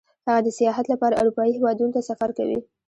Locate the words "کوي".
2.37-2.59